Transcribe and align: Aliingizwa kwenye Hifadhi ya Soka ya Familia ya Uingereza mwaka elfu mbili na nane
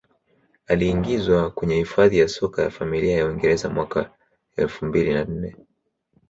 Aliingizwa 0.67 1.51
kwenye 1.51 1.75
Hifadhi 1.75 2.19
ya 2.19 2.27
Soka 2.27 2.61
ya 2.61 2.69
Familia 2.69 3.17
ya 3.17 3.25
Uingereza 3.25 3.69
mwaka 3.69 4.11
elfu 4.57 4.85
mbili 4.85 5.13
na 5.13 5.25
nane 5.25 5.55